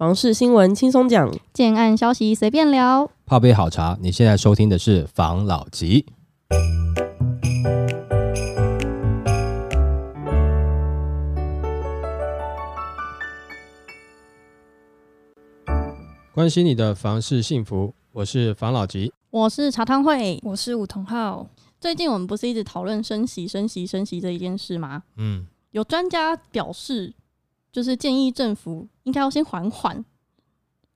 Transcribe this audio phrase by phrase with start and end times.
[0.00, 3.98] 房事新闻轻松讲，建案消息随便聊，泡杯好茶。
[4.00, 6.06] 你现在收听的是房老吉。
[16.32, 21.46] 关心你的房事幸福，我是房老吉，我是茶汤会，我是武同浩。
[21.78, 25.02] 最近我们不是一直讨论升息、升息、升息这一件事吗？
[25.16, 27.12] 嗯，有专家表示。
[27.72, 30.04] 就是建议政府应该要先缓缓。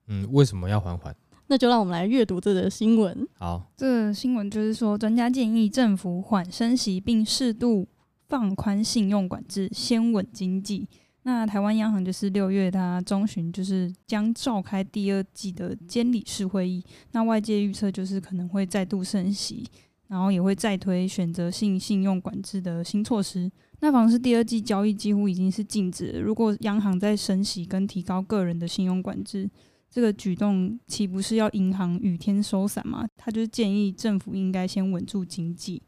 [0.07, 1.13] 嗯，为什么要缓缓？
[1.47, 3.27] 那就让我们来阅读这则新闻。
[3.37, 7.85] 好，这个新闻就是说，专家建议政府缓升息，并适度
[8.29, 10.87] 放宽信用管制，先稳经济。
[11.23, 16.81] 那台湾央行就是六月它中旬就是将召开第二季的监理式会议。
[17.11, 19.67] 那外界预测就是可能会再度升息，
[20.07, 23.51] 然后也会再推选择性信用管制的新措施。
[23.85, 26.19] 那房是第二季交易几乎已经是禁止。
[26.19, 29.47] 如果央行在升息跟提高个人的信用管制，
[29.91, 33.07] 这个举动岂不是要银行雨天收伞吗？
[33.15, 35.83] 他就是建议政府应该先稳住经济。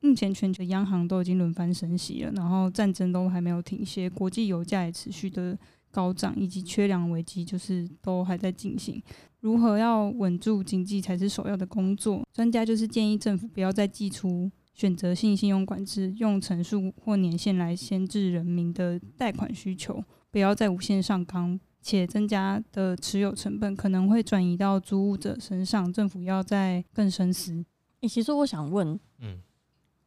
[0.00, 5.54] 目前全球央行都已经轮番升息了，然后战争都还没有停歇，国际油价也持续的
[5.90, 8.98] 高涨，以及缺粮危机就是都还在进行。
[9.40, 12.26] 如何要稳住经济才是首要的工作。
[12.32, 14.50] 专家就是建议政府不要再祭出。
[14.74, 27.52] 选择性信用管制，用层数或年限来限制人民的贷款需求，不要再无限上纲，且增加的持有成本可能会转移到租屋者身上，政府要再更深思。
[27.52, 27.66] 诶、
[28.02, 29.40] 欸，其实我想问，嗯，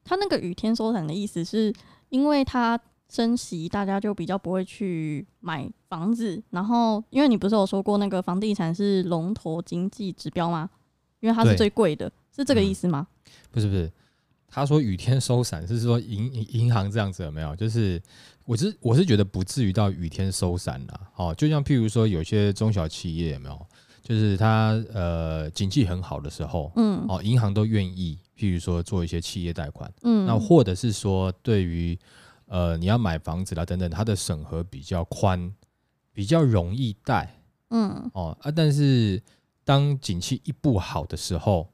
[0.04, 1.74] 他那个雨天收伞的意思是
[2.10, 10.70] 因为他升息，大家就比较不会去买房子，然后因为你不是有说过那个房地产是龙头经济指标吗？
[11.20, 13.08] 因为它是最贵的，是这个意思吗？
[13.10, 13.92] 嗯、不是不是。
[14.56, 17.54] 他说雨天收伞是说银银行这样子有没有？
[17.58, 18.02] 就是
[18.46, 21.02] 我是我是觉得不至于到雨天收伞啦。
[21.18, 23.68] 哦，就像譬如说有些中小企业有没有？
[24.02, 32.00] 就是他呃景气很好的时候，嗯，哦，银行都愿意譬如说做一些企业贷款，嗯，那或者是说对于
[32.46, 35.54] 呃你要买房子啦等等，它的审核比较宽，
[36.14, 37.42] 比较容易贷，
[37.72, 39.22] 嗯，哦啊，但是
[39.66, 41.68] 当景气一不好的时候。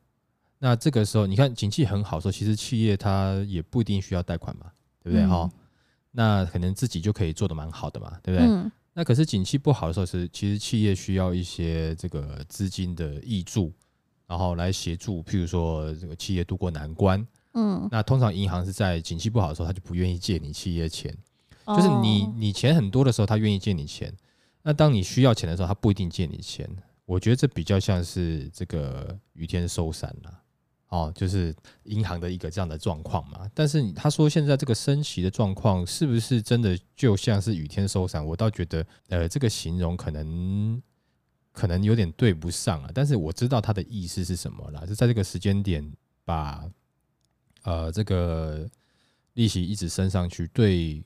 [0.64, 4.68] 那这个时候，你看景气很好的时候，其实企业它也不一定需要贷款嘛，
[5.04, 5.26] 对不对？
[5.26, 5.52] 哈、嗯，
[6.12, 8.48] 那可能自己就可以做得蛮好的嘛，对不对？
[8.48, 13.74] 嗯、那可是景气不好的时候，是其实企业需要一些这个资金的益助，
[14.28, 17.26] 然后来协助，譬如说这个企业渡过难关。
[17.54, 21.12] 嗯，那通常银行是在景气不好的时候，他就不愿意借你企业钱，
[21.66, 24.16] 就是你你钱很多的时候，他愿意借你钱。
[24.62, 26.70] 那当你需要钱的时候，他不一定借你钱。
[27.06, 30.40] 我觉得这比较像是这个雨天收伞了。
[30.92, 33.50] 哦，就是银行的一个这样的状况嘛。
[33.54, 38.26] 但是他说现在这个升息的状况是不是真的就像是雨天收伞？
[38.26, 40.82] 我倒觉得，呃，这个形容可能
[41.54, 42.92] 可能有点对不上啊。
[42.94, 45.90] 但是我知道他的意思是什么啦，就在这个时间点
[46.26, 46.70] 把
[47.64, 48.70] 呃这个
[49.36, 51.02] 利息一直升上去，对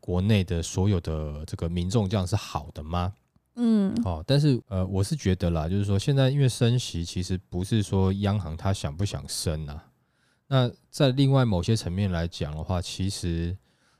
[0.00, 3.12] 国内的所有的这个民众这样是好的吗？
[3.60, 9.84] 嗯，哦，但是呃，我是觉得啦，就是说现在因为升息，其实不是说央行它想不想升啊。
[10.46, 13.56] 那在另外某些层面来讲的话，其实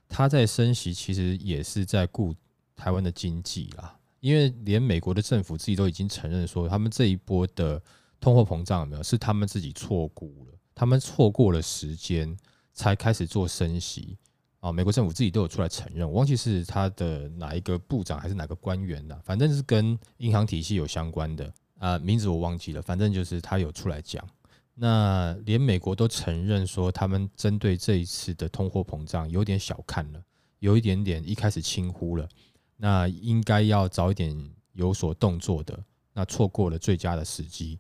[0.09, 2.33] 它在升息，其实也是在顾
[2.77, 3.99] 台湾的经济啦。
[4.21, 7.83] 因为连美国的政府自己都已经承认说，他们这一波的
[8.21, 12.37] 通货膨胀有没有是他们自己错估了，他们错过了时间
[12.73, 14.17] 才开始做升息。
[14.61, 24.27] 啊，美国政府自己都有出来承认，我忘记是他的哪一个部长还是哪个官员了，反正是跟银行体系有相关的啊，名字我忘记了，反正就是他有出来讲。
[24.75, 30.21] 那连美国都承认说，他们针对这一次的通货膨胀有点小看了，
[30.59, 32.29] 有一点点一开始轻忽了，
[32.77, 34.37] 那应该要早一点
[34.73, 35.79] 有所动作的，
[36.13, 37.79] 那错过了最佳的时机，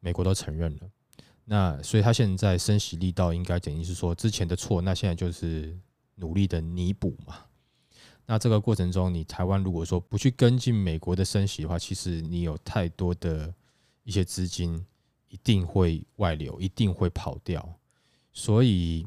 [0.00, 0.80] 美国都承认了。
[1.46, 5.74] 那所以他现在升息力道应该等于是说之前的错，那现在就是。
[6.20, 7.36] 努力的弥补嘛，
[8.26, 13.54] 那这个过程中，你台湾如果说不去跟进美国的升息的话，其实你有太多的
[14.02, 14.84] 一些资金
[15.28, 17.66] 一定会外流，一定会跑掉。
[18.32, 19.06] 所以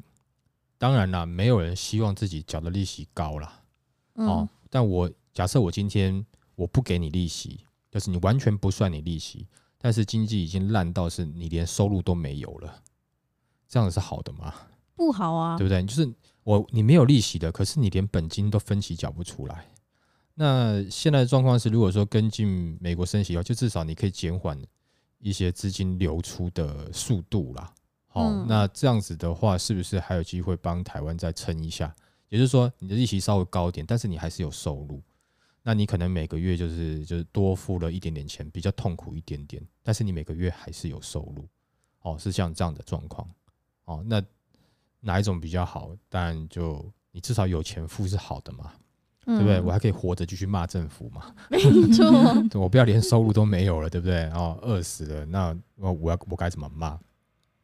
[0.77, 3.61] 当然啦，没有人希望自己缴的利息高啦。
[4.13, 6.25] 哦，但我假设我今天
[6.55, 9.45] 我不给你利息，就是你完全不算你利息，
[9.77, 12.81] 但是经济已经烂到是你连收入都没有了，
[13.67, 14.53] 这样子是好的吗？
[14.95, 15.83] 不好啊，对不对？
[15.83, 16.11] 就是。
[16.43, 19.67] 我你没有利息的，可是你连本金都分期缴不出来。
[20.33, 24.59] 那现在的状况是，如果说跟进美国升息的话，就至少你可以减缓
[25.19, 27.73] 一些资金流出的速度啦。
[28.07, 31.93] 好，嗯，那这样子的话，是不是还有机会帮台湾再撑一下？
[32.29, 35.01] 也就是说，你的利息稍微高一点，但是你还是有收入。
[35.63, 41.47] 那你可能每个月就是就是多付了一点点钱，比较痛苦一点点，但是你每个月还是有收入，
[42.01, 43.29] 哦，是像这样的状况，
[43.85, 44.23] 哦，那
[45.01, 45.91] 哪一种比较好？
[46.07, 48.71] 但就你至少有钱付是好的嘛，
[49.25, 49.59] 嗯、对不对？
[49.61, 51.59] 我还可以活着继续骂政府嘛， 没
[51.93, 52.05] 错，
[52.59, 54.29] 我不要连收入都没有了，对不对？
[54.29, 56.97] 哦，饿死了，那我我要我该怎么骂？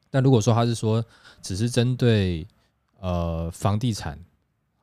[0.10, 1.04] 但如果说他是说
[1.42, 2.48] 只是针对
[3.00, 4.19] 呃房地产，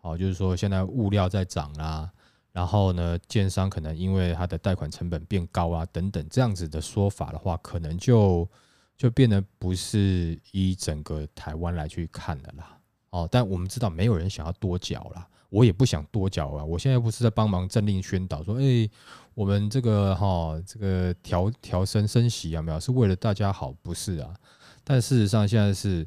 [0.01, 2.11] 哦，就是说现在物料在涨啦。
[2.53, 8.49] 然后呢，建商可能因为他的贷款成本变高啊，等等这样子的说法的话，可能就
[8.97, 12.79] 就变得不是以整个台湾来去看的啦。
[13.11, 16.65] 哦，但我们知道没有人想要多缴啦，我也不想多缴啊。
[16.65, 18.89] 我现在不是在帮忙政令宣导说，哎，
[19.35, 23.73] 我们这个哈、这个调调升升息有没有是为了大家好？
[23.83, 24.35] 不是啊。
[24.83, 26.07] 但事实上现在是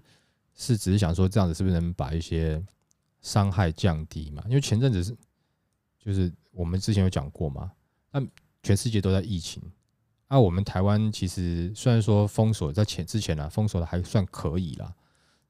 [0.55, 2.63] 是只是想说这样子是不是能把一些
[3.21, 4.43] 伤害降低嘛？
[4.47, 5.15] 因为前阵子是。
[5.99, 7.69] 就是我们之前有讲过嘛，
[8.11, 8.25] 那
[8.63, 9.61] 全世界都在疫情，
[10.29, 14.93] 那我们台湾其实虽然说封锁在前之前啊，封锁的还算可以啦，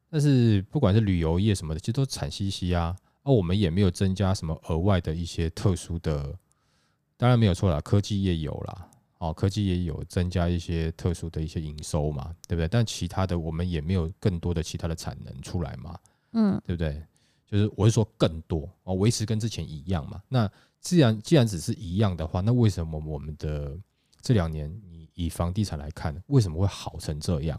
[0.10, 6.38] 但是不管是旅游业什么的，其实都惨兮兮啊，而我们也没有增加什么额外的一些特殊的，
[7.18, 12.68] 当然没有错啦，科技业有啦，哦，科技也有增加一些特殊的一些营收嘛，对不对？
[12.68, 15.98] 但其他的我们也没有更多的其他的产能出来嘛，
[16.34, 17.02] 嗯，对不对？
[17.50, 20.22] 就是我是说更多哦，维持跟之前一样嘛。
[20.28, 20.48] 那
[20.82, 23.76] 既然既然只是一样的话，那为什么我们的
[24.28, 27.58] 这两年你以房地产来看，为什么会好成这样？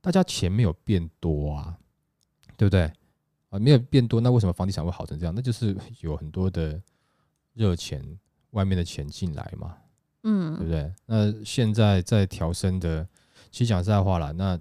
[0.00, 1.76] 大家钱没有变多啊，
[2.56, 2.82] 对不对？
[3.48, 5.34] 啊，没有变多，那为什么房地产会好成这样？
[5.34, 6.80] 那就是有很多的
[7.54, 8.00] 热钱，
[8.50, 9.76] 外面的钱进来嘛，
[10.22, 10.94] 嗯，对不对？
[11.06, 13.04] 那现在在调升的，
[13.50, 14.56] 其实讲实在话啦，那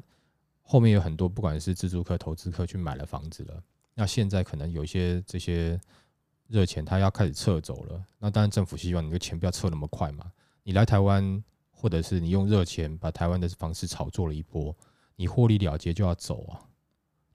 [0.64, 3.64] 后面有很多不管是自住客、投资客去买了房子了。
[3.94, 5.80] 那现在可能有一些这些
[6.48, 8.04] 热钱，他要开始撤走了。
[8.18, 10.26] 那当然，政府希望你的钱不要撤那么快嘛。
[10.64, 14.76] 你来台湾，或者是你用热钱把台湾的房市炒作了一波，
[15.16, 16.60] 你获利了结就要走啊，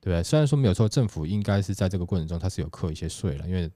[0.00, 0.23] 对不对？
[0.23, 3.71] 虽然说没有错，政府应该是在这个过程中，它是有课一些税了，因为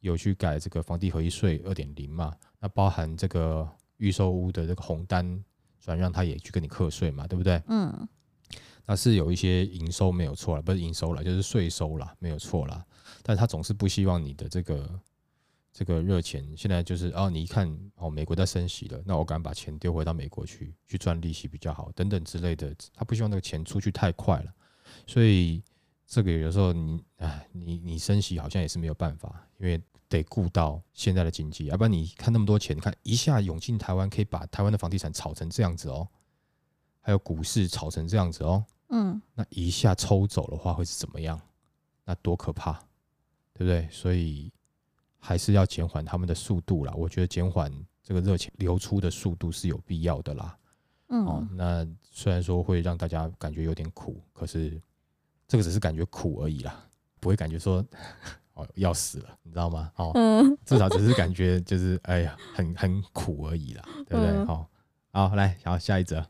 [0.00, 2.32] 有去改这个房地合一税二点零嘛。
[2.60, 5.44] 那包含这个预售屋的这个红单
[5.80, 7.62] 转让，他也去跟你课税嘛，对不对？
[7.68, 8.08] 嗯。
[8.86, 12.84] 那是有一些营收没有错了，不是营收了，就是税收了，没有错了。
[13.22, 14.86] 但他总是不希望你的这个
[15.74, 22.72] 这个热钱，现在就是哦，你一看哦，美国在升息了，那我赶紧把钱丢回到美国去，去赚利息比较好，等等之类的。
[22.94, 24.54] 他不希望那个钱出去太快了，
[25.04, 25.60] 所以
[26.06, 36.06] 这个有时候你哎，你你升息好像也是没有办法，因为得顾到现在的经济，要不然你看那么多钱，你看一下涌进台湾，可以把台湾的房地产炒成这样子哦，
[37.00, 38.64] 还有股市炒成这样子哦。
[38.90, 41.40] 嗯，那一下抽走的话会是怎么样？
[42.04, 42.74] 那多可怕，
[43.54, 43.88] 对不对？
[43.90, 44.52] 所以
[45.24, 46.92] 还是要减缓他们的速度啦。
[46.94, 47.72] 我觉得减缓
[48.02, 50.56] 这个热情流出的速度是有必要的啦。
[51.08, 54.80] 嗯，哦，那虽然说会让大家感觉有点苦，可是
[55.48, 56.84] 这个只是感觉苦而已啦，
[57.20, 57.84] 不会感觉说
[58.54, 59.90] 哦要死了，你知道吗？
[59.96, 64.44] 哦，嗯，至少只是感觉就是哎呀，很很苦而已啦，对不对？
[64.44, 64.68] 好，
[65.12, 66.26] 好，来，好，下一则。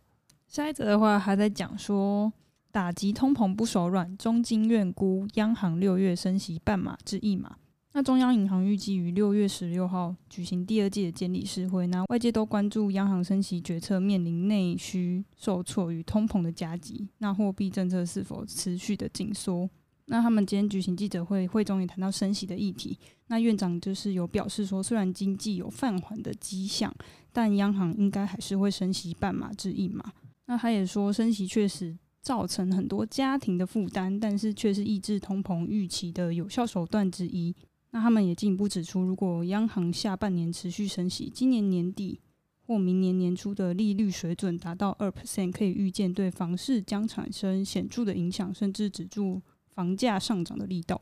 [0.47, 2.33] 下一则的话还在讲说。
[2.75, 7.57] 打击通膨不手软，中金院估央行六月升息半码至一码。
[7.97, 19.71] 那中央银行预计于六月十六号举行第二届的监理事会，那外界都关注央行升息决策面临内需受挫与通膨的夹击，那货币政策是否持续的紧缩？
[20.07, 22.99] 那他们今天举行记者会，会中也谈到升息的议题。
[23.29, 26.93] 那院长就是有表示说，虽然经济有放缓的迹象，
[27.33, 30.05] 但央行应该还是会升息半码至一码。
[30.47, 31.97] 那他也说，升息确实。
[32.25, 37.55] 造成很多家庭的负担，但是却是抑制通膨预期的有效手段之一。
[37.95, 42.21] 那他们也进一步指出，如果央行下半年持续升息，今年年底
[42.67, 51.01] 或明年年初的利率水准达到二 percent，可以预见对房市将产生显著的影响，甚至止住房价上涨的力道。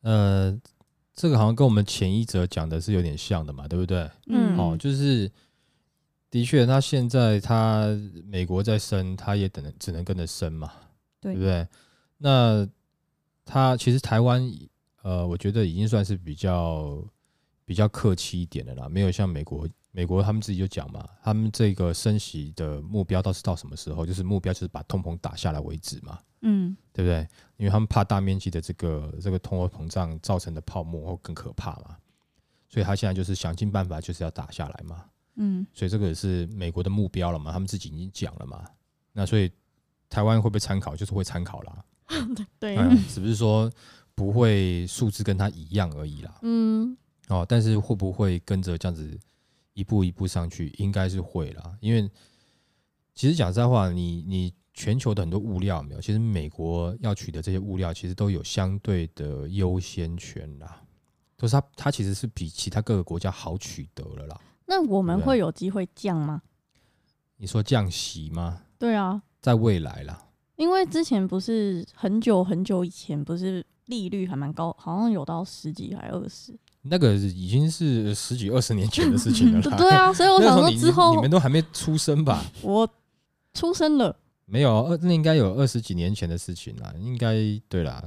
[0.00, 0.60] 呃，
[1.14, 4.10] 这个好像跟我们前一则讲的是有点像的嘛，对不对？
[4.26, 5.30] 嗯，哦，就是。
[6.32, 7.86] 的确，他现在他
[8.24, 10.72] 美国在升，他也等只能跟着升嘛，
[11.20, 11.68] 对，对不对？
[12.16, 12.66] 那
[13.44, 14.50] 他其实台湾，
[15.02, 17.04] 呃，我觉得已经算是比较
[17.64, 24.06] 比较客气一点的啦，没有像美国，美国他们自己就讲嘛，他们这个升息的目标到是到什么时候？
[24.06, 27.26] 就是目标就是把通膨打下来为止嘛，嗯，对不对？
[27.56, 31.96] 因为他们怕大面积的这个这个通货膨胀造成的泡沫会更可怕嘛，
[32.68, 35.04] 所以他现在就是想尽办法就是要打下来嘛。
[35.36, 38.64] 嗯，所以这个也是美国的目标了嘛，他们自己已经讲了嘛。
[39.12, 39.50] 那所以
[40.08, 40.94] 台湾会不会参考？
[40.94, 41.84] 就是会参考啦。
[42.60, 42.76] 对，
[43.08, 43.70] 只是说
[44.14, 46.38] 不会数字跟他一样而已啦。
[46.42, 46.96] 嗯，
[47.28, 49.18] 哦，但是会不会跟着这样子
[49.74, 50.68] 一步一步上去？
[50.78, 52.10] 应该是会啦，因为
[53.14, 60.82] 其实讲实在话，你你全球的很多物料有没有，其实美国要取得这些物料，其实都有相对的优先权啦，
[61.36, 64.40] 都是它它其实是比其他各个国家好取得了啦。
[64.66, 66.40] 那我们会有机会降吗？
[67.36, 68.62] 你说降息吗？
[68.78, 76.58] 对啊，在未来啦，因为之前不是很久很久以前，不是利率还蛮高，好像有到十几还二十。
[76.80, 79.76] 那个已经是十几二十年前的事情了啦。
[79.78, 82.42] 对啊，所以我想说之后你，你们都还没出生吧？
[82.62, 82.88] 我
[83.52, 86.94] 出生了，没有二，那应该有二十几年前的事情了。
[86.98, 87.36] 应该
[87.68, 88.02] 对啦，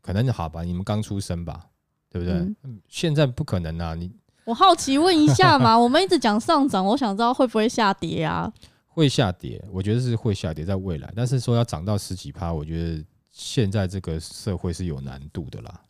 [0.00, 0.62] 可能好吧？
[0.62, 1.66] 你们刚出生吧？
[2.08, 2.34] 对不对？
[2.62, 3.94] 嗯、现在不可能啊！
[3.96, 4.08] 你
[4.44, 8.52] 我好奇问一下嘛， 我们一直讲上涨，我想知道会不会下跌啊？
[8.86, 11.12] 会下跌，我觉得是会下跌，在未来。
[11.16, 13.04] 但是说要涨到十几趴，我觉得
[13.36, 15.82] 现在这个社会是有难度的啦。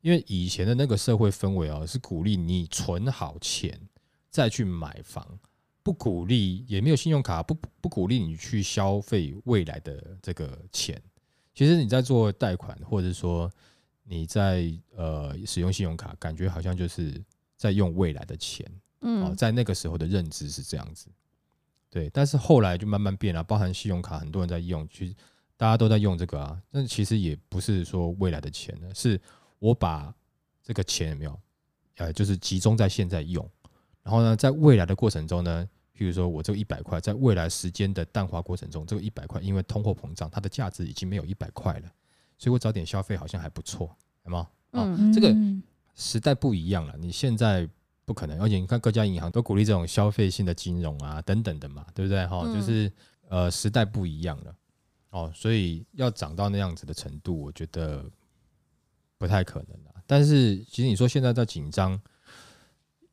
[0.00, 3.78] 因为以前的那个社会氛围啊，是鼓励你存好钱
[4.30, 5.38] 再去买房，
[5.82, 11.00] 不鼓励，也没有信用卡，不不鼓励你去消费未来的这个钱。
[11.54, 13.50] 其实你在做贷款，或者说
[14.04, 17.22] 你在呃使用信用卡，感觉好像就是
[17.56, 18.66] 在用未来的钱。
[19.02, 21.08] 嗯，在那个时候的认知是这样子。
[21.90, 25.14] 对，但是后来就慢慢变了，包含信用卡，很多人在用，其实
[25.56, 26.60] 大家都在用这个啊。
[26.70, 29.20] 但其实也不是说未来的钱呢，是
[29.58, 30.14] 我把
[30.62, 31.40] 这个钱有没有，
[31.96, 33.48] 呃，就是集中在现在用，
[34.02, 41.92] 然后呢，在未来的过程中呢，譬如说我这个一百块，在未来时间的淡化过程中，这个一百块因为通货膨胀，它的价值已经没有一百块了，
[42.38, 44.46] 所以我早点消费好像还不错，有没有？
[44.72, 45.34] 嗯，这个
[45.94, 47.68] 时代不一样了，你现在。
[48.06, 52.24] 不可能，而且你看各家银行都鼓励这种消费性的金融啊，等等的嘛，对不对？
[52.28, 52.92] 哈、嗯，就是
[53.28, 54.54] 呃时代不一样了，
[55.16, 58.04] 哦，所以要涨到那样子的程度，我觉得
[59.16, 59.94] 不太可能了。
[60.06, 61.98] 但是其实你说现在在紧张，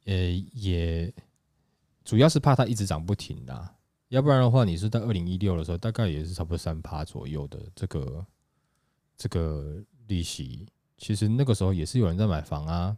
[0.03, 0.13] 呃，
[0.51, 1.13] 也
[2.03, 3.75] 主要是怕它一直涨不停的，
[4.10, 8.25] 要不然的话，你是在二零一六的时候，大概也是差不多三趴左右的这个
[9.15, 10.67] 这个利息，
[10.98, 12.98] 其实那个时候也是有人在买房啊，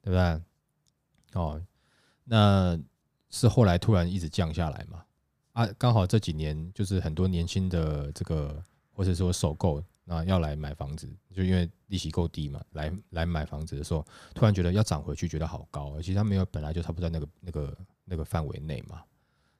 [0.00, 1.40] 对不对？
[1.42, 1.60] 哦，
[2.22, 2.78] 那
[3.30, 5.04] 是后来突然一直降下来嘛？
[5.52, 14.04] 啊，刚好这几年就是很多年轻的这个或者说首购啊要来买房子，就因为利息够低嘛，来来买房子的时候，
[14.34, 19.02] 突然觉得要涨回去，觉得好高，其实他没有本来就差不多在那个那个那个范围内嘛，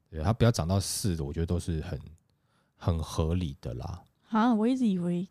[0.08, 2.00] 对，它不要涨到四的，我觉得都是很
[2.76, 4.02] 很合理的啦。
[4.28, 5.28] 啊，我一直以为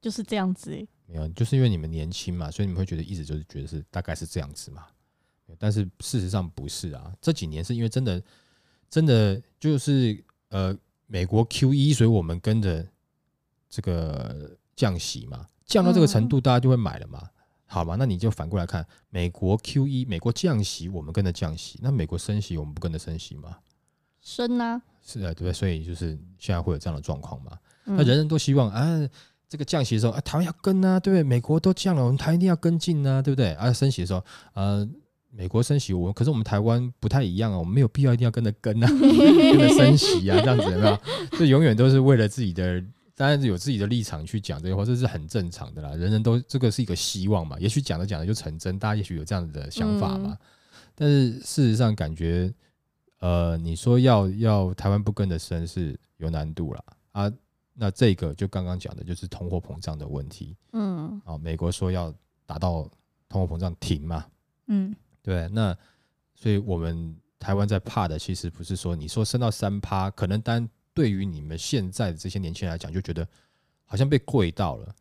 [0.00, 4.86] 就是这样子诶、欸，没有，就是因为你们年轻嘛，所以你们会觉得一直就是觉得是大概是这样子嘛。
[5.58, 8.22] 但是事实上不是啊，这几年是因为真的，
[8.90, 10.76] 真的就是呃，
[11.06, 12.86] 美国 Q 一所以我们跟着
[13.68, 17.28] 这个降息嘛，降到这个程度，大家就会买了嘛，
[17.66, 17.96] 好嘛？
[17.96, 23.58] 那你就反过来看，美国 QE，美国降息，我们跟着降息，那美国升息，我们不跟着升息吗？
[24.22, 25.52] 升啊，是啊，对不对？
[25.52, 27.58] 所以就是现在会有这样的状况嘛。
[27.84, 29.08] 那人人都希望啊，
[29.48, 31.22] 这个降息的时候啊，台湾要跟啊，对不对？
[31.22, 33.52] 美国都降了，我们台湾一定要跟进啊，对不对？
[33.52, 34.88] 啊，升息的时候，呃。
[35.30, 40.98] 美国升息，我可是我们台湾不太一样啊，我们没有必要一定要跟着跟啊， 跟着升息啊，这样子有没有？
[41.38, 42.82] 这永远都是为了自己的，
[43.14, 45.90] 当然有自己的立场去讲这些话，这是很正常的啦。
[45.90, 50.36] 人人都这个是一个希望嘛，也许讲着讲着就成真，大家也许有这样子的想法嘛。
[50.94, 52.52] 但是事实上，感觉
[53.20, 57.32] 呃，你说要要台湾不跟着升是有难度了啊。
[57.74, 62.12] 那这个就刚刚讲的就是通货膨胀的问题，嗯，啊，美国说要
[62.46, 62.90] 达到
[63.28, 64.24] 通货膨胀停嘛，
[64.68, 64.94] 嗯。
[65.22, 65.76] 对，那
[66.34, 73.26] 所以我们台湾在怕的，其实不是说你说升到三趴，可能单对于你们现在的这些年轻人来讲，就觉得
[73.84, 74.94] 好像被贵到了。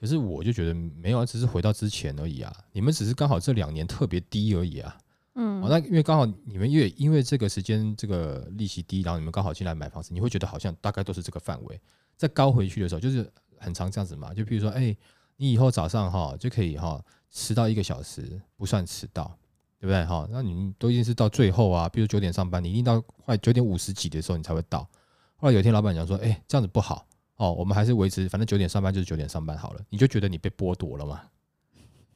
[0.00, 2.52] 可是我就觉得没有，只是回到之前而已啊。
[2.72, 4.98] 你们只是刚好这两年特别低而已啊。
[5.34, 11.80] 嗯，那因为刚好你们越因为这个时间这个利息低，然后你们刚好进来买房子，你会觉得好像大概都是这个范围。
[12.16, 14.34] 再高回去的时候，就是很常这样子嘛。
[14.34, 14.94] 就比如说，哎，
[15.36, 19.38] 你以后早上哈就可以哈迟到一个小时不算迟到。
[19.82, 20.04] 对不对？
[20.04, 24.88] 哈，那你们都一定是到最后啊，比如九点上班，你一定到快九点五十几的时候你才会到。
[25.34, 31.22] 后来有一天老板讲说：“哎，这样子不好哦，我们还是维持，反正九点上班就是九点上班好了。”你就觉得你被剥夺了嘛？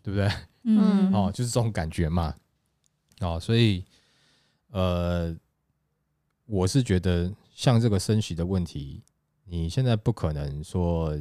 [0.00, 0.30] 对不对？
[0.62, 2.32] 嗯，哦，就是这种感觉嘛。
[3.18, 3.84] 哦，所以
[4.70, 5.36] 呃，
[6.44, 9.02] 我是觉得像这个升息的问题，
[9.44, 11.18] 你现在不可能说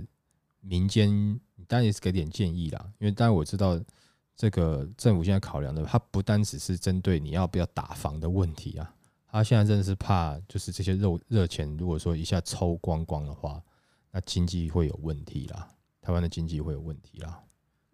[0.61, 1.09] 民间
[1.67, 3.81] 当然也是给点建议啦，因为当然我知道。
[4.35, 8.93] 这个政府现在考量的，它不单只是针对你要不要打房的问题啊，
[9.31, 13.61] 它现在真的是怕，就是这些热热钱，如果说一下抽光光的话，
[14.11, 15.67] 那经济会有问题啦，
[16.01, 17.39] 台湾的经济会有问题啦。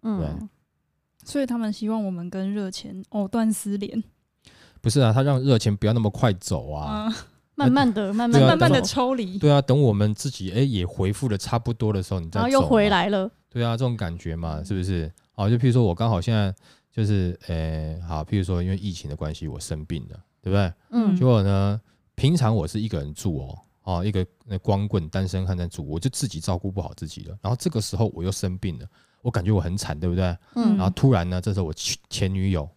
[0.03, 0.49] 嗯，对。
[1.23, 4.03] 所以他们希望我们跟热钱藕断丝连。
[4.81, 7.13] 不是啊，他让热钱不要那么快走啊， 嗯、
[7.53, 9.37] 慢慢的、慢慢、啊、慢慢的抽离。
[9.37, 12.39] 对啊，等我们自己哎也回复的差不多的时候，你再走。
[12.39, 13.29] 然后又回来了。
[13.47, 15.11] 对啊，这种感觉嘛，是不是？
[15.41, 16.53] 好，就譬如说我刚好现在
[16.91, 20.71] 就是呃，好，譬如说因为疫情的关系，我生病了，对不对？
[20.91, 21.15] 嗯。
[21.15, 21.81] 结果呢，
[22.13, 27.35] 平常我是一个人住哦，哦，一个那光棍单身汉在住，我就自己照顾不好自己了。
[27.41, 28.85] 然后这个时候我又生病了，
[29.23, 30.37] 我感觉我很惨，对不对？
[30.55, 30.77] 嗯。
[30.77, 32.69] 然后突然呢，这时候我前女友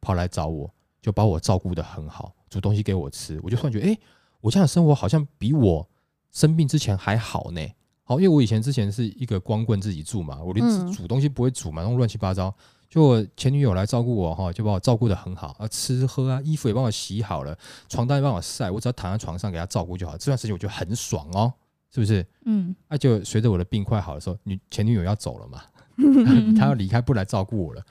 [0.00, 0.72] 跑来找我。
[1.04, 4.00] 就把我照顾的很好，煮东西给我吃，我就突然觉得，哎、欸，
[4.40, 5.86] 我这样的生活好像比我
[6.30, 7.60] 生病之前还好呢。
[8.04, 12.54] 好，因为我以前之前是一个光棍自己住嘛，我连煮东西不会煮嘛，弄乱七八糟。
[12.90, 17.58] 就我前女友来照顾我哈，就把我照顾得很好啊，吃喝啊，衣服也帮我洗好了，
[17.88, 20.16] 床单也帮我晒，我只要躺在床上给她照顾就好。
[20.16, 21.52] 这段时间我觉得很爽哦，
[21.92, 22.24] 是不是？
[22.44, 22.76] 嗯。
[22.88, 25.62] 那、啊、就随着我的病快好的时候，女前女友要走了嘛，
[26.56, 27.82] 她要离开不来照顾我了，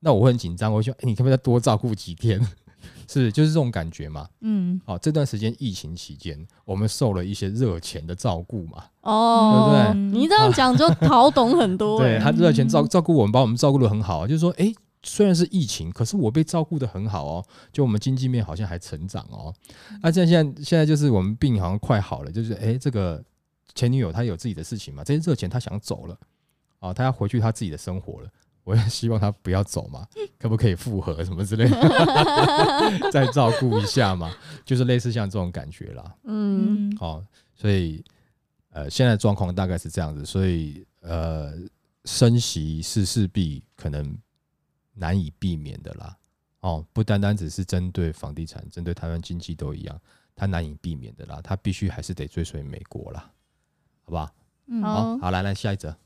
[0.00, 2.38] 那我会很紧张，我就说，哎、欸，你可不可以再多照顾几天？
[3.12, 4.28] 是，就是这种感觉嘛。
[4.40, 8.84] 嗯，好，这段时间疫情期间，我们受了一些热钱的照顾嘛。
[9.00, 10.18] 哦，对不对？
[10.20, 11.98] 你这样讲就讨懂很多。
[11.98, 14.28] 对，他热钱照照顾我们，把我们照顾的很好。
[14.28, 17.44] 就是说，哎，虽然是疫情，可是我被照顾的很好哦。
[17.72, 19.52] 就我们经济面好像还成长哦。
[20.02, 23.20] 那现在现在现在就是我们病好像快好了，就是哎，这个
[23.74, 26.16] 前女友她有自己的事情嘛，这些热钱她想走了，
[26.78, 28.28] 啊，她要回去她自己的生活了。
[28.64, 30.06] 我也希望他不要走嘛，
[30.38, 34.32] 可不可以复合什么之类的， 再照顾一下嘛，
[34.64, 36.14] 就是类似像这种感觉啦。
[36.24, 37.22] 嗯，好，
[37.54, 38.04] 所以
[38.70, 41.52] 呃，现在状况大概是这样子，所以呃，
[42.04, 44.16] 升息是势必可能
[44.94, 46.16] 难以避免的啦。
[46.60, 49.98] 哦，不单单只是针对房地产，针对台湾经济都一样，
[50.36, 53.30] 它难以避免的啦，它必须还是得追随美国啦，
[54.04, 54.30] 好不好？
[54.66, 55.96] 嗯，好，好，来来下一则，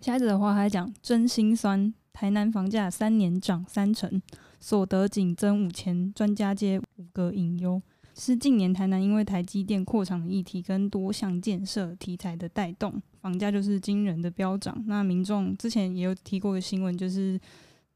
[0.00, 1.92] 下一则的话还讲真心酸。
[2.12, 4.20] 台南房价三年涨三成，
[4.60, 7.80] 所得仅增五千，专家皆五个隐忧。
[8.14, 14.84] 是近年台南因为台积电扩厂的议题跟多项建设题材的带动，房价就是惊人的飙涨。
[14.86, 17.40] 那民众之前也有提过的新闻，就是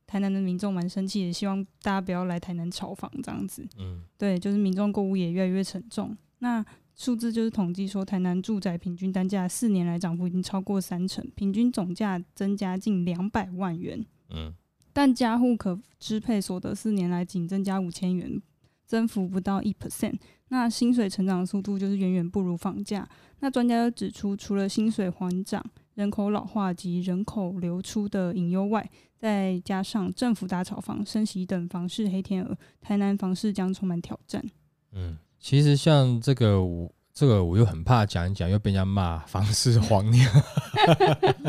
[0.06, 3.68] 台南的民众蛮生气也，希望大家不要来台南炒房这样子。
[3.78, 6.16] 嗯，对，就是民众购物也越来越沉重。
[6.38, 6.64] 那
[6.96, 14.02] 数字就是统计说，台南住宅平均单价四年来涨幅已经超过三成，平均总价增加近两百万元。
[14.30, 14.54] 嗯，
[14.94, 18.40] 但家户可支配所得四年来仅增加五千元，
[18.86, 20.14] 增幅不到一 percent。
[20.48, 23.06] 那薪水成长的速度就是远远不如房价。
[23.40, 25.62] 那专家又指出，除了薪水缓涨、
[25.96, 34.42] 人口老化及人口流出的隐忧外，再加上政府打炒房、升息等房市黑天鹅，台南房市将充满挑战。
[34.92, 35.18] 嗯。
[35.46, 40.42] 其实像这个我这个我又很怕讲一讲，又被人家骂房市黄娘。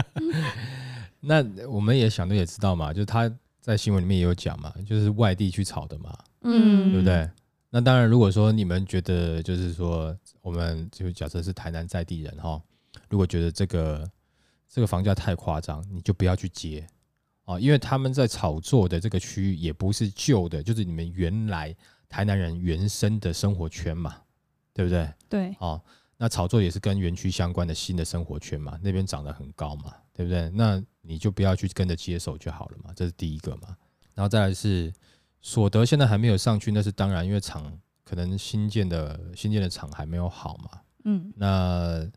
[1.19, 3.27] 那我们也想的也知道嘛，就是他
[3.59, 7.27] 在新闻里面也有讲嘛，就是外地去炒的嘛，嗯，对不对？
[7.71, 12.61] 那当然，如果说你们觉得就是说，我们就假设是台南在地人哈，
[13.09, 14.07] 如果觉得这个
[14.69, 16.85] 这个房价太夸张，你就不要去接
[17.45, 21.75] 啊，因为他们在炒作的这个区域也不是旧的，就是你们原来。
[22.09, 24.15] 台南人原生的生活圈嘛，
[24.73, 25.13] 对不对？
[25.27, 25.81] 对，哦，
[26.17, 30.49] 那炒作也是跟园区相关的新的生活圈嘛，那边涨得很高嘛，对不对？
[30.51, 33.75] 那你就不要去跟着接手就好了嘛，这是第一个嘛。
[34.13, 34.91] 然后再来是
[35.41, 37.71] 所得现在还没有上去，那是当然，因为厂
[38.03, 40.81] 可能新建的新建的厂还没有好嘛。
[41.03, 42.09] 嗯，那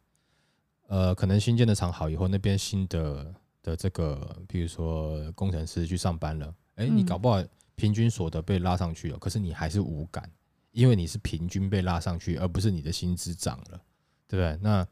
[0.87, 7.43] 呃，可能新建的厂好以后，那边新的的这个，比如说工程师去上班了，哎，你搞不好。
[7.81, 10.31] 平均所得被拉上去了，可是你还是无感，
[10.73, 13.81] 因为你是平均被拉上去，而不是你的薪资涨了，
[14.29, 14.59] 对不对？
[14.61, 14.87] 那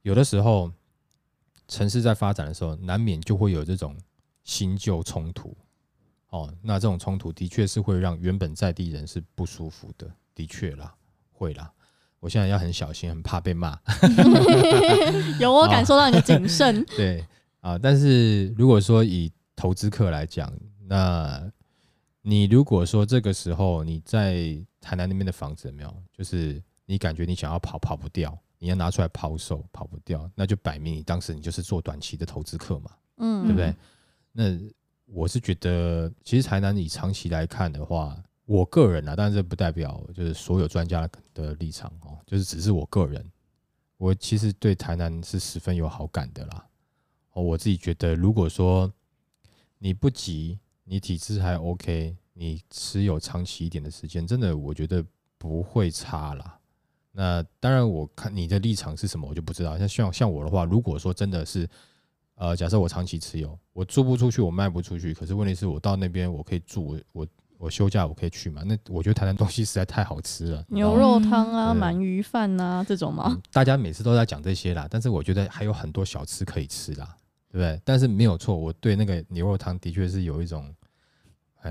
[0.00, 0.72] 有的时候
[1.68, 3.94] 城市在发展的时候，难免就会有这种
[4.44, 5.54] 新旧冲突，
[6.30, 10.94] 哦，那这种冲突的确是会让原本在地人是不舒服的，的确啦，
[11.32, 11.70] 会啦。
[12.18, 13.78] 我现在要很小心，很怕被骂。
[15.38, 16.82] 有我感受到你的谨慎。
[16.96, 17.22] 对
[17.60, 20.50] 啊，但是如果说以投资客来讲，
[20.88, 21.52] 那
[22.28, 33.72] 你如果说这个时候你在台南那边的房子有没有，就是你感觉你想要跑跑不掉，你要拿出来抛售跑不掉，那就摆明你当时你就是做短期的投资客嘛，嗯，对不对？
[34.32, 34.42] 那
[35.04, 43.24] 我是觉得，其实台南以长期来看的话，我个人啊，但是这不代表就是所有专家的立场哦，就是只是我个人，
[43.98, 46.66] 我其实对台南是十分有好感的啦。
[47.34, 48.92] 哦，我自己觉得，如果说
[49.78, 50.58] 你不急。
[50.88, 55.04] 你体质还 OK，你持有长期一点的时间，真的我觉得
[55.36, 56.58] 不会差啦。
[57.10, 59.76] 那当然，我看你的立场是什么，我就不知道。
[59.76, 61.68] 像像像我的话，如果说真的是
[62.36, 67.26] 呃，假设我长期持有，我租不出去，我卖不出去，可是问题是我到那边我可以住，我我
[67.58, 68.62] 我休假我可以去嘛？
[68.66, 73.42] 那我觉得台南东西实在太好吃了，牛肉汤啊、嗯、鳗鱼饭啊这种吗、嗯？
[73.50, 77.16] 大家每次都在讲这些啦，但是我觉得还有很多小吃可以吃啦，
[77.56, 77.80] 对不对？
[77.84, 80.74] 但是没有错，我对那个牛肉汤的确是有一种。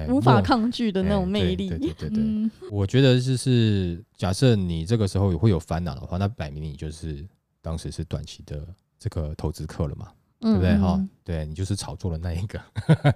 [0.10, 1.70] 无法抗拒的那种魅力。
[1.70, 7.26] 对对对我觉得就是假设你这个时候也会有烦恼的话，那摆明你就是
[7.62, 8.68] 当时是短期的
[9.00, 10.78] 这个投资客了嘛，对不对？
[10.80, 12.62] 哈，对你就是炒作的那一个。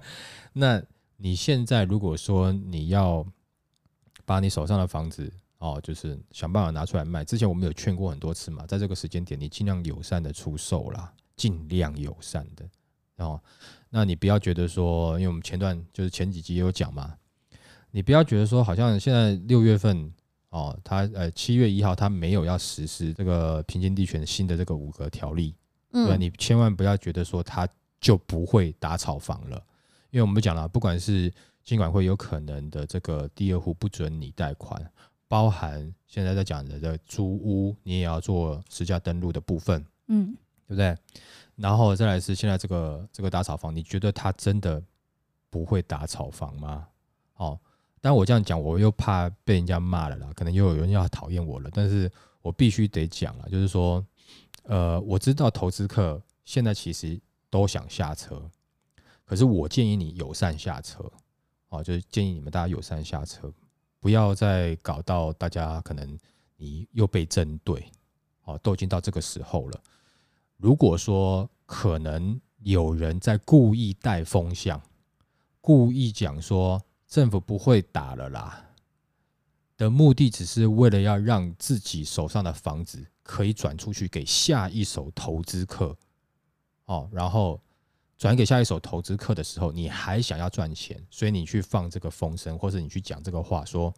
[0.54, 0.82] 那
[1.18, 3.26] 你现在如果说你要
[4.24, 12.68] 把你手上的房子哦，就是想办法拿出来卖，之前我们有劝过很多次嘛，在这个时间点，你尽量友善的出售啦，尽量友善的。
[13.16, 13.40] 哦。
[13.88, 17.16] 那你不要觉得说，因为我们前段就是前几集也有讲嘛，
[17.90, 20.12] 你不要觉得说，好像现在六月份
[20.50, 25.56] 哦，他呃七月一号他没有要实施这个平均地权新的这个五个条例，
[25.92, 27.66] 嗯，对，你千万不要觉得说他
[28.00, 29.56] 就不会打炒房了，
[30.10, 31.32] 因为我们讲了，不管是
[31.64, 34.80] 金管会有可能的这个第二户不准你贷款，
[35.26, 40.36] 包含现在在讲的这租屋，你也要做实价登录的部分，嗯，
[40.70, 40.96] 对不对？
[41.56, 44.80] 然后再来是现在这个这个打炒房，你觉得他真的
[45.50, 46.86] 不会打炒房吗？
[47.34, 47.58] 哦，
[48.00, 51.68] 但我这样讲，我又怕被人家骂了啦，可能又有人要讨厌我了。
[51.74, 54.04] 但是我必须得讲了，就是说，
[54.62, 58.40] 呃，我知道投资客现在其实都想下车，
[59.24, 61.10] 可是我建议你友善下车，
[61.70, 63.52] 哦，就是建议你们大家友善下车，
[63.98, 66.16] 不要再搞到大家可能
[66.56, 67.84] 你又被针对，
[68.44, 69.80] 哦，都已经到这个时候了。
[70.60, 74.80] 如果说可能有人在故意带风向，
[75.62, 78.66] 故意讲说政府不会打了啦
[79.78, 85.96] 的目的，只是为了要让自己手上的房子可以转出去给下一手投资客，
[86.84, 87.58] 哦，然后
[88.18, 93.94] 转给下一手投资客的时候，你还想要赚钱，所以你去放这个风声，或者你去讲这个话，说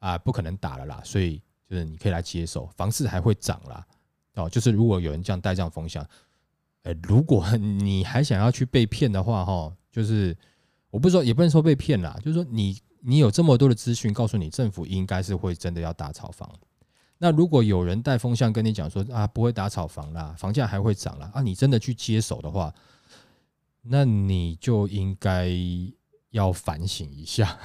[0.00, 3.86] 啊不可能打了啦，所以就是你可以来接手，房市还会涨啦。
[4.34, 6.06] 哦，就是如果有人这样带这样风向，
[6.82, 10.36] 呃，如果 你还想要去被骗的话，哈，就是
[10.90, 16.50] 我不是说，也不能说被骗啦，就是说你你有这么多的资讯告诉你，政府应该是会真的要打炒房。
[17.18, 22.74] 那如果有人带风向跟你讲说啊，不会打炒房啦，房价还会涨啦，啊，你真的去接手的话，
[23.82, 25.48] 那你就应该
[26.30, 27.56] 要反省一下。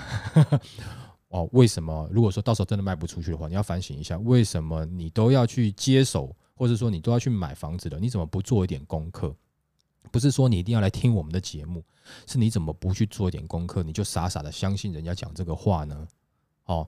[1.29, 2.07] 哦，为什么？
[2.11, 6.35] 如果说到时候真的卖不出去的话，你要反省一下，为什么你都要去接手？
[6.59, 9.33] 或者说你都要去买房子了，你怎么不做一点功课？
[10.11, 11.81] 不是说你一定要来听我们的节目，
[12.27, 16.05] 是你怎么不去做一点功课，你就傻傻的相信人家讲这个话呢？
[16.65, 16.85] 哦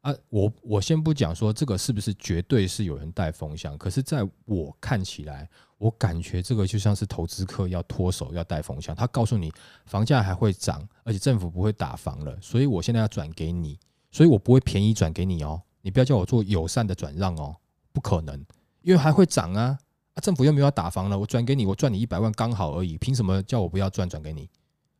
[0.00, 9.52] 啊，我我先不讲说这个是不是绝对是有人带风向，可是在我看起来，我感觉这个就像是投资客要脱手要带风向，他告诉你
[9.84, 13.78] 房价还会涨，而且政府不会打房了，所以我现在要转给你，
[14.10, 17.54] 所以我不会便宜转给你哦，你不要叫我做友善的转让哦，
[17.92, 18.42] 不可能。
[18.82, 19.78] 因为还会涨啊！
[20.14, 24.48] 啊，政府又没有要打房了，我转给你，我赚你一百万刚好而已，凭什么叫我不要赚转给你？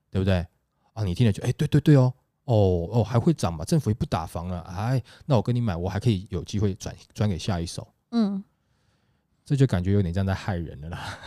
[0.09, 0.47] 对不对？
[0.93, 2.13] 啊，你听了就哎，对对对哦，
[2.45, 3.65] 哦哦，还会涨嘛？
[3.65, 7.93] 政府也不打房了，哎，那我跟你买，我还可以有机会转转给下一手。
[8.13, 8.43] 嗯，
[9.45, 11.19] 这就感觉有点像在害人了啦。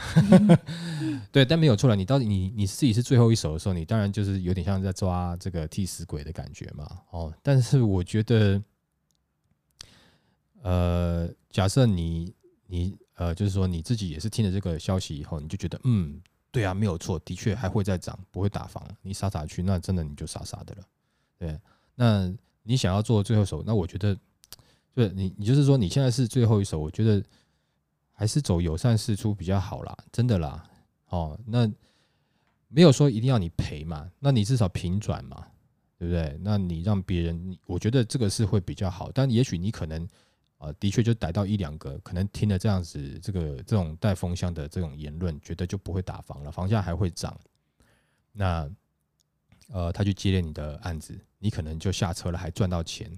[1.31, 6.89] 对，但没有错了，你到底你你自己是最后一手的时候，你当然就是有点像在抓这个替死鬼的感觉嘛。
[7.11, 8.63] 哦，但是我觉得，
[10.61, 12.33] 呃，假设你。
[12.73, 18.83] 你呃，就是说你自己也是听了这个消息以后，你就觉得嗯，对啊，没有错，的确还会再涨，不会打房。
[19.03, 20.83] 你傻傻去，那真的你就傻傻的了。
[21.38, 21.59] 对，
[21.93, 22.33] 那
[22.63, 24.17] 你想要做最后手，那我觉得，
[24.95, 27.23] 对，你你就是说你现在是最后一手，我觉得
[28.12, 30.67] 还是走友善释出比较好啦，真的啦。
[31.09, 31.71] 哦，那
[32.69, 35.45] 没有说一定要你赔嘛，那你至少平转嘛，
[35.99, 36.36] 对不对？
[36.41, 40.09] 那你让别人，我觉得这个是会比较好，但也许你可能。
[40.63, 47.38] 啊，的确就逮到一两个，可能听了这样子这个这种带风向的这种言论，觉得就不会打房了，房价还会涨。
[48.32, 48.69] 那
[49.73, 53.12] 呃，他去接连你的案子，你可能就下车了，还赚到钱。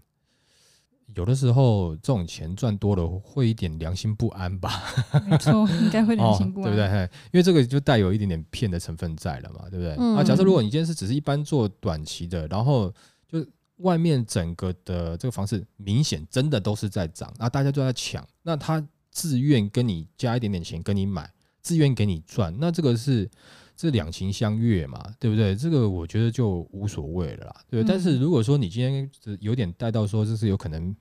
[1.13, 4.81] 有的时候这种钱赚多了，会一点良心不安吧？
[5.27, 7.09] 没错，应该会良心不安， 哦，对不对？
[7.31, 9.95] 因为这个就带有一点点骗的成分在了嘛，对不对？
[9.99, 12.91] 嗯、啊，假设如果你今天是只是一般做短期的，然后
[13.27, 13.45] 就。
[13.77, 21.29] 外面整个的这个房市明显真的都是在涨，那大家都在抢，那他自愿跟你加一点点钱跟你买，
[21.61, 23.29] 自愿给你赚，那这个是
[23.75, 25.55] 这两情相悦嘛，对不对？
[25.55, 27.83] 这个我觉得就无所谓了啦，对。
[27.83, 29.09] 但是如果说你今天
[29.41, 30.95] 有点带到说，这是有可能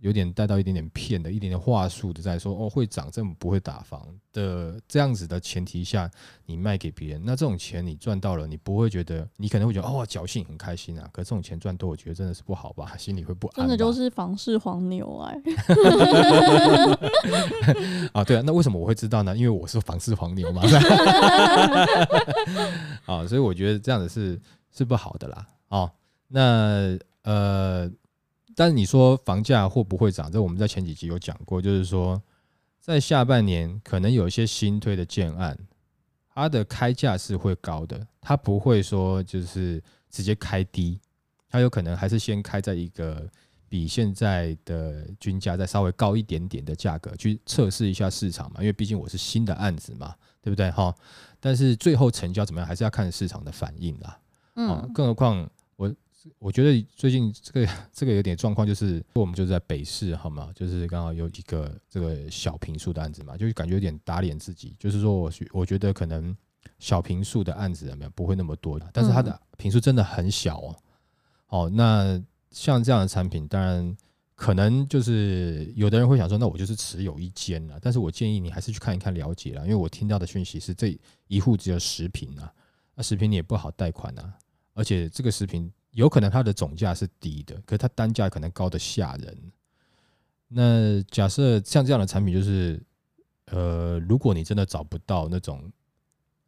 [0.00, 6.10] 有点带到一点点骗的，一点点话术的，在说哦会涨，这么不会打房的这样子的前提下，
[6.46, 13.56] 你卖给别人，那这种钱你赚到了，你不会觉得，你可能会觉得哦侥幸很开心啊，可是这种钱赚多，我觉得真的是不好吧， 心里会不安。
[13.56, 15.54] 真的就是房市黄牛哎、欸。
[18.14, 19.36] 啊，对啊，那为什么我会知道呢？
[19.36, 20.62] 因为我是房市黄牛嘛。
[23.04, 25.46] 啊，所以我觉得这样子是是不好的啦。
[25.68, 25.92] 哦，
[26.28, 27.90] 那呃。
[28.60, 30.30] 但是你说房价会不会涨？
[30.30, 32.22] 这我们在前几集有讲过，就是说
[32.78, 35.58] 在下半年可能有一些新推的建案，
[36.34, 41.00] 它的开价是会高的，它不会说就是直接开低，
[41.48, 43.26] 它有可能还是先开在一个
[43.66, 50.94] 比现在的均价再稍微高一点点的价格去测试一下市场嘛，因为毕竟我是新的案子嘛，对不对哈？
[51.40, 54.20] 但是最后成交怎么样，还是要看市场的反应啦。
[54.56, 55.48] 嗯，更何况。
[55.76, 55.90] 我
[56.52, 60.50] 觉得最近这个这个有点状况，就是我们就是在北市，好吗？
[60.54, 64.76] 就是刚好有一个这个小平数的案子嘛，就是感觉有点打脸自己。
[64.78, 66.36] 就是说，我我觉得可能
[66.78, 70.76] 小平数的案子有没有不会那么多，但是它的平数真的很小哦。
[71.48, 73.96] 哦，那像这样的产品，当然
[74.34, 77.78] 可能就是有的人会想说，那我就是持有一间了。
[77.80, 82.52] 但是我建议你还是去看一看了解了，因为我听到的讯息是这一户只有十平啊，
[82.94, 84.34] 那十平你也不好贷款啊，
[84.74, 85.72] 而且这个十坪。
[85.92, 89.52] 有可能它的总价是低的，可是它单价可能高得吓人。
[90.46, 92.80] 那假设像这样的产品，就是
[93.46, 95.70] 呃，如果你真的找不到那种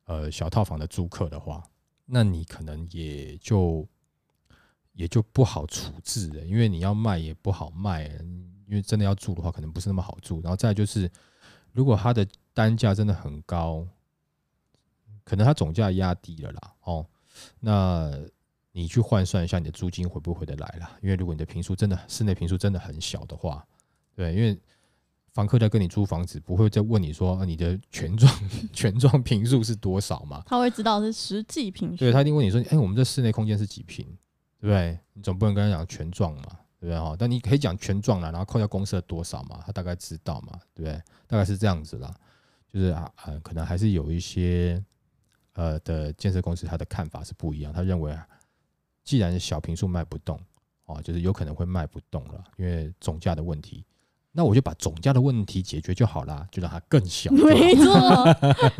[0.04, 1.62] 呃小套房的租客的话，
[2.06, 3.86] 那你可能也就
[4.92, 8.04] 也就不好处置了，因为你要卖也不好卖，
[8.66, 10.40] 因为真的要住的话，可能不是那么好住。
[10.40, 11.10] 然后再就是，
[11.72, 12.24] 如果它的
[12.54, 13.86] 单价真的很高，
[15.24, 17.06] 可能它总价压低了啦，哦，
[17.58, 18.12] 那。
[18.72, 20.90] 你去换算一下你的租金回不回得来了？
[21.02, 23.62] 因为如果你的平数真的室内平数真的很小的话，
[24.14, 24.58] 对，因为
[25.32, 28.30] 房客在跟你租房子，不会再问你说你的全幢
[28.72, 30.42] 全幢平数是多少嘛？
[30.46, 31.96] 他会知道是实际平数。
[31.98, 34.06] 对，他一定问你说，哎、欸，我们这室内空间是几平，
[34.58, 34.98] 对不对？
[35.12, 36.42] 你总不能跟他讲全幢嘛，
[36.80, 37.14] 对不对哈？
[37.18, 41.02] 但你可以讲全幢了，然后扣掉公设多少嘛，他大概知道嘛，对不对？
[41.26, 42.14] 大概是这样子啦，
[42.72, 44.82] 就是啊啊，可能还是有一些
[45.52, 48.26] 呃的建设公司他的看法是不一样，他认为啊。
[49.04, 50.38] 既然小平数卖不动，
[50.86, 53.84] 哦，就是有可能会卖不动了，因为总价的问题。
[54.32, 57.30] 那我就把总价的问题解决就好啦，就让它更小。
[57.32, 57.92] 没错。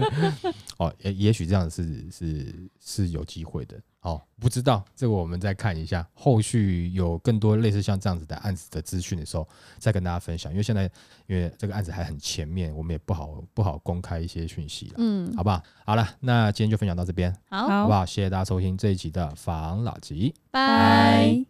[0.78, 3.78] 哦，也也许这样是是是有机会的。
[4.00, 9.46] 哦，不知道这个我们再看一下，后续有更多类似像这样子的案子的资讯的时候，
[9.78, 10.50] 再跟大家分享。
[10.50, 10.90] 因为现在
[11.28, 14.94] 因为这个案子还很前面，我们也不好不好公开一些讯息了。
[14.96, 15.62] 嗯，好不好？
[15.84, 17.32] 好了，那今天就分享到这边。
[17.48, 18.04] 好，好不好？
[18.04, 21.44] 谢谢大家收听这一集的房老吉，拜。